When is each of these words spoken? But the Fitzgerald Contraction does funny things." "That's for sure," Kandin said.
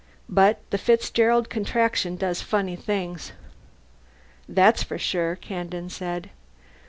But 0.29 0.67
the 0.71 0.79
Fitzgerald 0.79 1.47
Contraction 1.51 2.15
does 2.15 2.41
funny 2.41 2.75
things." 2.75 3.33
"That's 4.49 4.81
for 4.81 4.97
sure," 4.97 5.35
Kandin 5.35 5.91
said. 5.91 6.31